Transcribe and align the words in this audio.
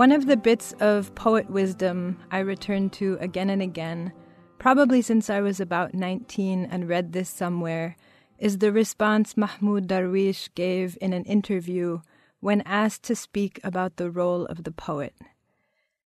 One 0.00 0.12
of 0.12 0.26
the 0.26 0.36
bits 0.36 0.72
of 0.80 1.14
poet 1.14 1.50
wisdom 1.50 2.18
I 2.30 2.38
return 2.38 2.88
to 2.90 3.18
again 3.20 3.50
and 3.50 3.60
again, 3.60 4.12
probably 4.58 5.02
since 5.02 5.28
I 5.28 5.42
was 5.42 5.60
about 5.60 5.92
19 5.92 6.64
and 6.64 6.88
read 6.88 7.12
this 7.12 7.28
somewhere, 7.28 7.96
is 8.38 8.58
the 8.58 8.72
response 8.72 9.36
Mahmoud 9.36 9.88
Darwish 9.88 10.48
gave 10.54 10.96
in 11.02 11.12
an 11.12 11.24
interview 11.24 12.00
when 12.40 12.62
asked 12.62 13.02
to 13.02 13.14
speak 13.14 13.60
about 13.62 13.96
the 13.96 14.10
role 14.10 14.46
of 14.46 14.64
the 14.64 14.72
poet. 14.72 15.14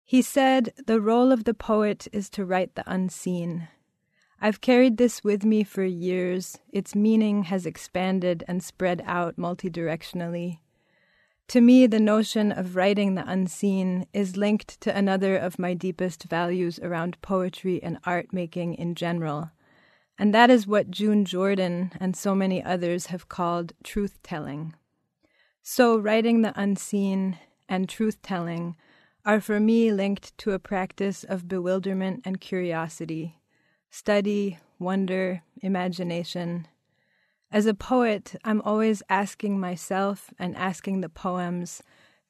He 0.04 0.22
said, 0.22 0.74
The 0.88 1.00
role 1.00 1.32
of 1.32 1.44
the 1.44 1.54
poet 1.54 2.08
is 2.12 2.30
to 2.32 2.46
write 2.46 2.74
the 2.76 2.84
unseen. 2.92 3.68
I've 4.42 4.62
carried 4.62 4.98
this 4.98 5.24
with 5.24 5.46
me 5.46 5.64
for 5.64 5.84
years. 5.84 6.58
Its 6.72 6.94
meaning 6.94 7.44
has 7.44 7.66
expanded 7.66 8.44
and 8.48 8.64
spread 8.64 9.02
out 9.06 9.38
multidirectionally. 9.38 10.60
To 11.50 11.62
me, 11.62 11.86
the 11.86 12.00
notion 12.00 12.52
of 12.52 12.76
writing 12.76 13.16
the 13.16 13.28
unseen 13.30 14.08
is 14.14 14.36
linked 14.36 14.82
to 14.82 14.96
another 14.96 15.38
of 15.38 15.60
my 15.60 15.74
deepest 15.74 16.24
values 16.24 16.80
around 16.80 17.22
poetry 17.22 17.82
and 17.84 18.00
art 18.04 18.34
making 18.34 18.74
in 18.76 18.96
general. 18.96 19.52
And 20.18 20.34
that 20.34 20.50
is 20.50 20.66
what 20.66 20.90
June 20.90 21.24
Jordan 21.26 21.92
and 22.00 22.16
so 22.16 22.34
many 22.34 22.64
others 22.64 23.08
have 23.08 23.30
called 23.30 23.74
truth 23.84 24.22
telling. 24.24 24.74
So, 25.62 25.98
writing 25.98 26.42
the 26.42 26.54
unseen 26.60 27.38
and 27.70 27.88
truth 27.90 28.22
telling 28.22 28.76
are 29.26 29.42
for 29.42 29.60
me 29.60 29.92
linked 29.92 30.38
to 30.40 30.52
a 30.52 30.60
practice 30.60 31.24
of 31.24 31.48
bewilderment 31.48 32.22
and 32.26 32.40
curiosity, 32.40 33.38
study, 33.90 34.60
wonder, 34.80 35.42
imagination, 35.62 36.68
as 37.52 37.66
a 37.66 37.74
poet, 37.74 38.36
I'm 38.44 38.62
always 38.64 39.02
asking 39.08 39.60
myself 39.60 40.34
and 40.38 40.58
asking 40.58 41.00
the 41.00 41.08
poems 41.08 41.82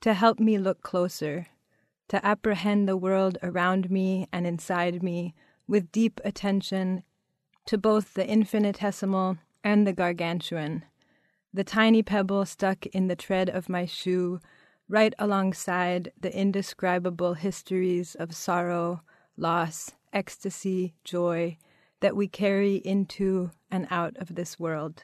to 0.01 0.13
help 0.13 0.39
me 0.39 0.59
look 0.59 0.81
closer, 0.81 1.47
to 2.09 2.23
apprehend 2.23 2.87
the 2.87 2.97
world 2.97 3.39
around 3.41 3.89
me 3.89 4.27
and 4.31 4.45
inside 4.45 5.01
me 5.01 5.33
with 5.67 5.91
deep 5.91 6.21
attention 6.23 7.01
to 7.65 7.77
both 7.77 8.13
the 8.13 8.29
infinitesimal 8.29 9.37
and 9.63 9.87
the 9.87 9.93
gargantuan, 9.93 10.83
the 11.51 11.63
tiny 11.63 12.03
pebble 12.03 12.45
stuck 12.45 12.85
in 12.87 13.07
the 13.07 13.15
tread 13.15 13.49
of 13.49 13.67
my 13.67 13.85
shoe, 13.85 14.39
right 14.87 15.15
alongside 15.17 16.11
the 16.19 16.37
indescribable 16.37 17.33
histories 17.33 18.13
of 18.13 18.35
sorrow, 18.35 19.01
loss, 19.37 19.93
ecstasy, 20.15 20.95
joy 21.03 21.57
that 21.99 22.15
we 22.15 22.27
carry 22.27 22.77
into 22.77 23.51
and 23.69 23.85
out 23.91 24.15
of 24.17 24.33
this 24.33 24.59
world. 24.59 25.03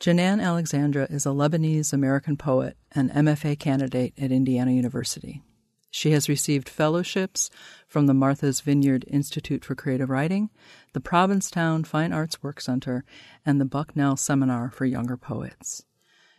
Janan 0.00 0.42
Alexandra 0.42 1.06
is 1.10 1.26
a 1.26 1.30
Lebanese 1.30 1.92
American 1.92 2.36
poet 2.36 2.76
and 2.92 3.10
MFA 3.10 3.58
candidate 3.58 4.14
at 4.18 4.30
Indiana 4.30 4.72
University. 4.72 5.42
She 5.90 6.10
has 6.10 6.28
received 6.28 6.68
fellowships 6.68 7.50
from 7.88 8.06
the 8.06 8.14
Martha's 8.14 8.60
Vineyard 8.60 9.04
Institute 9.08 9.64
for 9.64 9.74
Creative 9.74 10.08
Writing, 10.08 10.50
the 10.92 11.00
Provincetown 11.00 11.82
Fine 11.82 12.12
Arts 12.12 12.42
Work 12.42 12.60
Center, 12.60 13.04
and 13.44 13.60
the 13.60 13.64
Bucknell 13.64 14.16
Seminar 14.16 14.70
for 14.70 14.84
Younger 14.84 15.16
Poets. 15.16 15.84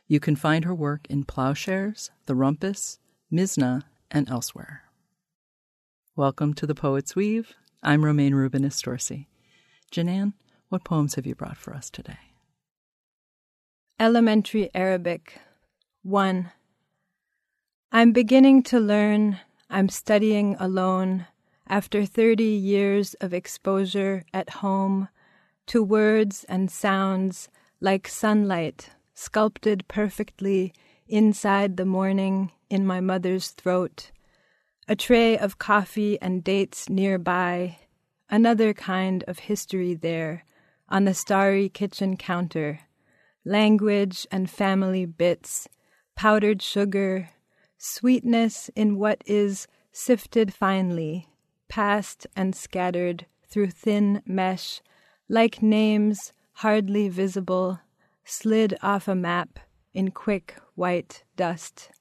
You 0.08 0.20
can 0.20 0.36
find 0.36 0.66
her 0.66 0.74
work 0.74 1.08
in 1.10 1.26
Ploughshares, 1.26 2.12
The 2.28 2.36
Rumpus, 2.36 3.00
Mizna, 3.32 3.84
and 4.10 4.30
elsewhere. 4.30 4.89
Welcome 6.20 6.54
to 6.56 6.68
the 6.68 6.76
Poet's 6.76 7.16
Weave. 7.16 7.54
I'm 7.82 8.04
Romayne 8.04 8.34
Rubinas 8.34 8.84
Dorsey. 8.84 9.30
Janan, 9.90 10.34
what 10.68 10.84
poems 10.84 11.16
have 11.16 11.26
you 11.26 11.34
brought 11.34 11.56
for 11.56 11.74
us 11.74 11.90
today? 11.90 12.18
Elementary 13.98 14.70
Arabic 14.76 15.40
1. 16.04 16.52
I'm 17.94 18.12
beginning 18.12 18.64
to 18.64 18.82
learn, 18.82 19.40
I'm 19.70 19.88
studying 19.88 20.58
alone 20.60 21.26
after 21.70 22.06
30 22.06 22.44
years 22.44 23.14
of 23.22 23.34
exposure 23.34 24.26
at 24.34 24.50
home 24.56 25.08
to 25.68 25.82
words 25.82 26.44
and 26.50 26.70
sounds 26.70 27.48
like 27.80 28.10
sunlight 28.10 28.90
sculpted 29.14 29.88
perfectly 29.88 30.74
inside 31.08 31.78
the 31.78 31.86
morning 31.86 32.52
in 32.70 32.86
my 32.86 33.00
mother's 33.00 33.52
throat, 33.52 34.12
a 34.90 34.96
tray 34.96 35.38
of 35.38 35.60
coffee 35.60 36.20
and 36.20 36.44
dates 36.44 36.90
nearby, 36.90 37.78
another 38.28 38.74
kind 38.74 39.24
of 39.28 39.38
history 39.38 39.94
there 39.94 40.44
on 40.90 41.06
the 41.06 41.14
starry 41.14 41.70
kitchen 41.70 42.18
counter 42.18 42.80
language 43.46 44.26
and 44.32 44.50
family 44.50 45.06
bits, 45.06 45.68
powdered 46.16 46.62
sugar, 46.62 47.30
sweetness 47.78 48.72
in 48.76 48.98
what 48.98 49.22
is 49.28 49.68
sifted 49.92 50.52
finely, 50.52 51.28
passed 51.68 52.26
and 52.36 52.56
scattered 52.56 53.28
through 53.48 53.70
thin 53.70 54.24
mesh, 54.26 54.82
like 55.30 55.62
names 55.62 56.34
hardly 56.54 57.08
visible, 57.08 57.80
slid 58.26 58.76
off 58.82 59.08
a 59.08 59.16
map 59.16 59.60
in 59.94 60.10
quick 60.10 60.56
white 60.74 61.24
dust. 61.36 61.92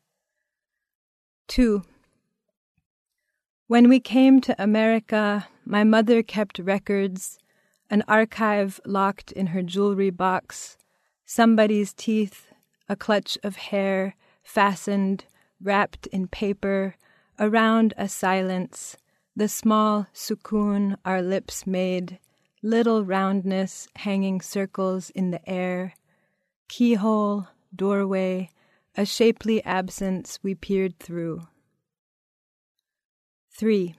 2. 1.48 1.82
When 3.69 3.91
we 3.91 4.01
came 4.01 4.41
to 4.41 4.62
America, 4.62 5.47
my 5.67 5.84
mother 5.84 6.23
kept 6.23 6.59
records, 6.59 7.39
an 7.91 8.03
archive 8.09 8.81
locked 8.87 9.31
in 9.31 9.49
her 9.49 9.61
jewelry 9.61 10.09
box 10.09 10.79
somebody's 11.27 11.93
teeth, 11.93 12.47
a 12.89 12.97
clutch 12.97 13.37
of 13.43 13.57
hair 13.57 14.17
fastened, 14.43 15.27
wrapped 15.61 16.07
in 16.07 16.28
paper, 16.28 16.95
around 17.39 17.93
a 17.99 18.09
silence, 18.09 18.97
the 19.37 19.49
small 19.49 20.07
sukoon 20.15 20.97
our 21.05 21.21
lips 21.21 21.67
made, 21.67 22.19
little 22.62 23.05
roundness 23.05 23.87
hanging 23.97 24.41
circles 24.41 25.11
in 25.11 25.31
the 25.31 25.47
air, 25.47 25.93
keyhole, 26.69 27.49
doorway, 27.77 28.49
a 28.97 29.05
shapely 29.05 29.62
absence 29.65 30.39
we 30.43 30.55
peered 30.55 30.99
through. 30.99 31.47
3. 33.59 33.97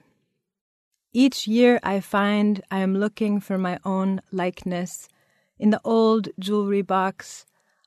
Each 1.12 1.46
year 1.46 1.78
I 1.82 2.00
find 2.00 2.62
I 2.70 2.78
am 2.78 2.96
looking 2.96 3.40
for 3.40 3.58
my 3.58 3.78
own 3.84 4.22
likeness 4.32 5.06
in 5.58 5.68
the 5.68 5.82
old 5.84 6.30
jewelry 6.38 6.80
box, 6.80 7.44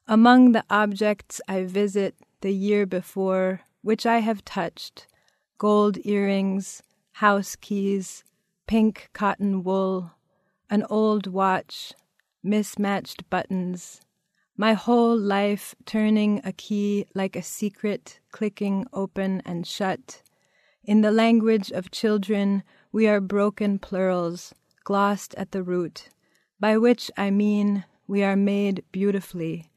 among 0.08 0.52
the 0.52 0.64
objects 0.70 1.42
I 1.48 1.64
visit 1.64 2.14
the 2.42 2.54
year 2.54 2.86
before, 2.86 3.62
which 3.82 4.06
I 4.06 4.20
have 4.20 4.46
touched 4.46 5.08
gold 5.58 5.98
earrings, 6.06 6.84
house 7.14 7.56
keys, 7.56 8.24
pink 8.68 9.10
cotton 9.14 9.64
wool, 9.64 10.12
an 10.70 10.86
old 10.92 11.26
watch, 11.26 11.92
mismatched 12.44 13.28
buttons, 13.32 14.00
my 14.56 14.74
whole 14.74 15.18
life 15.18 15.74
turning 15.88 16.40
a 16.44 16.52
key 16.52 17.08
like 17.16 17.36
a 17.36 17.42
secret, 17.42 18.20
clicking 18.32 18.86
open 18.94 19.42
and 19.44 19.66
shut. 19.66 20.22
In 20.84 21.02
the 21.02 21.12
language 21.12 21.72
of 21.72 21.92
children, 21.92 22.64
we 22.92 23.08
are 23.08 23.22
broken 23.22 23.80
plurals, 23.80 24.54
glossed 24.84 25.34
at 25.36 25.52
the 25.52 25.64
root 25.64 26.10
by 26.60 26.78
which 26.78 27.12
I 27.18 27.30
mean 27.30 27.84
we 28.08 28.24
are 28.24 28.36
made 28.36 28.84
beautifully. 28.92 29.70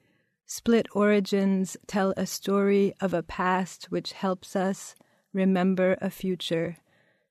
Split 0.47 0.87
origins 0.93 1.77
tell 1.87 2.15
a 2.17 2.27
story 2.27 2.95
of 3.01 3.13
a 3.13 3.23
past 3.23 3.87
which 3.91 4.13
helps 4.13 4.55
us 4.55 4.95
remember 5.33 5.97
a 6.01 6.11
future, 6.11 6.77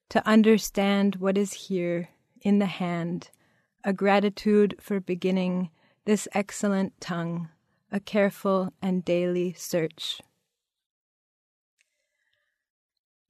to 0.09 0.27
understand 0.27 1.15
what 1.15 1.37
is 1.37 1.53
here 1.67 2.09
in 2.41 2.59
the 2.59 2.65
hand, 2.65 3.29
a 3.83 3.93
gratitude 3.93 4.75
for 4.79 4.99
beginning 4.99 5.69
this 6.05 6.27
excellent 6.33 6.99
tongue, 6.99 7.49
a 7.91 7.99
careful 7.99 8.73
and 8.81 9.05
daily 9.05 9.53
search. 9.53 10.21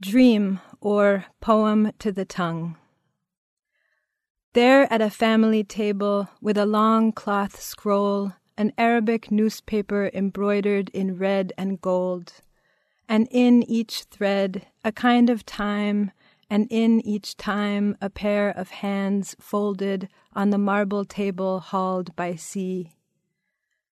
Dream 0.02 0.60
or 0.82 1.26
Poem 1.40 1.94
to 2.00 2.12
the 2.12 2.26
Tongue. 2.26 2.76
There 4.52 4.92
at 4.92 5.00
a 5.00 5.10
family 5.10 5.64
table 5.64 6.28
with 6.42 6.58
a 6.58 6.66
long 6.66 7.14
cloth 7.14 7.62
scroll, 7.62 8.34
an 8.58 8.74
Arabic 8.78 9.32
newspaper 9.32 10.12
embroidered 10.14 10.90
in 10.90 11.18
red 11.18 11.54
and 11.58 11.80
gold, 11.80 12.34
and 13.08 13.30
in 13.32 13.64
each 13.64 14.04
thread 14.04 14.68
a 14.84 14.92
kind 14.92 15.30
of 15.30 15.46
time, 15.46 16.12
and 16.50 16.68
in 16.70 17.00
each 17.08 17.38
time 17.38 17.96
a 18.02 18.10
pair 18.10 18.50
of 18.50 18.72
hands 18.72 19.34
folded 19.40 20.10
on 20.34 20.50
the 20.50 20.58
marble 20.58 21.06
table 21.06 21.62
hauled 21.62 22.14
by 22.18 22.36
sea. 22.36 22.92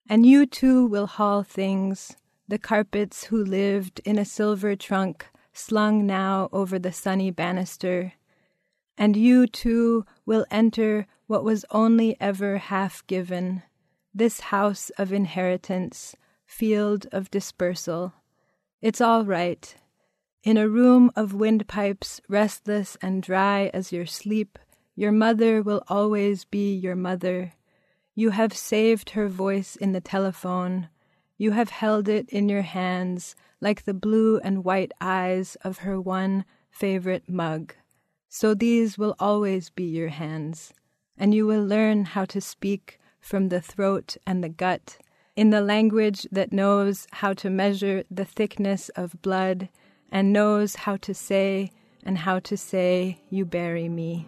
And 0.10 0.26
you 0.26 0.48
too 0.48 0.84
will 0.88 1.06
haul 1.06 1.44
things, 1.44 2.18
the 2.48 2.58
carpets 2.58 3.26
who 3.26 3.46
lived 3.46 4.02
in 4.04 4.18
a 4.18 4.26
silver 4.26 4.76
trunk 4.76 5.28
slung 5.54 6.06
now 6.06 6.50
over 6.52 6.80
the 6.80 6.92
sunny 6.92 7.32
banister 7.32 8.14
And 8.98 9.16
you 9.18 9.48
too 9.48 10.06
will 10.26 10.46
enter 10.52 11.08
what 11.28 11.44
was 11.44 11.66
only 11.72 12.16
ever 12.20 12.58
half 12.58 13.06
given, 13.08 13.64
this 14.14 14.42
house 14.42 14.92
of 14.98 15.14
inheritance, 15.14 16.16
field 16.46 17.08
of 17.12 17.32
dispersal. 17.32 18.14
It's 18.82 19.02
all 19.02 19.26
right. 19.26 19.74
In 20.44 20.58
a 20.58 20.68
room 20.68 21.12
of 21.16 21.34
windpipes, 21.34 22.20
restless 22.28 22.98
and 23.02 23.24
dry 23.24 23.70
as 23.74 23.92
your 23.92 24.06
sleep, 24.06 24.60
your 24.96 25.12
mother 25.12 25.62
will 25.62 25.84
always 25.88 26.46
be 26.46 26.76
your 26.76 26.96
mother. 26.96 27.54
You 28.14 28.32
have 28.32 28.56
saved 28.56 29.12
her 29.12 29.28
voice 29.30 29.76
in 29.76 29.94
the 29.94 30.02
telephone. 30.02 30.90
You 31.42 31.54
have 31.54 31.72
held 31.72 32.08
it 32.08 32.30
in 32.30 32.50
your 32.50 32.62
hands 32.62 33.36
like 33.62 33.86
the 33.86 33.96
blue 33.96 34.38
and 34.44 34.64
white 34.64 34.92
eyes 35.02 35.58
of 35.64 35.80
her 35.80 36.00
one 36.00 36.46
favorite 36.70 37.28
mug. 37.28 37.74
So 38.30 38.54
these 38.54 38.96
will 38.96 39.16
always 39.20 39.72
be 39.72 39.86
your 39.86 40.10
hands, 40.10 40.72
and 41.18 41.34
you 41.34 41.48
will 41.48 41.66
learn 41.66 42.06
how 42.06 42.26
to 42.26 42.40
speak 42.40 43.00
from 43.20 43.50
the 43.50 43.60
throat 43.60 44.18
and 44.28 44.44
the 44.44 44.50
gut 44.50 45.00
in 45.36 45.50
the 45.50 45.62
language 45.62 46.28
that 46.32 46.54
knows 46.54 47.08
how 47.12 47.34
to 47.34 47.50
measure 47.50 48.04
the 48.12 48.26
thickness 48.26 48.90
of 48.90 49.20
blood 49.24 49.68
and 50.12 50.32
knows 50.32 50.76
how 50.76 50.96
to 50.98 51.12
say 51.16 51.72
and 52.04 52.20
how 52.20 52.38
to 52.38 52.56
say, 52.56 53.20
You 53.32 53.46
bury 53.46 53.90
me. 53.90 54.28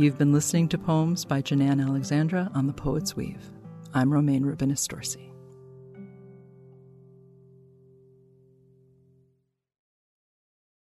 You've 0.00 0.16
been 0.16 0.32
listening 0.32 0.66
to 0.68 0.78
poems 0.78 1.26
by 1.26 1.42
Janan 1.42 1.86
Alexandra 1.86 2.50
on 2.54 2.66
The 2.66 2.72
Poet's 2.72 3.16
Weave. 3.16 3.50
I'm 3.92 4.10
Romayne 4.10 4.44
Rubinas 4.44 4.88
Dorsey. 4.88 5.29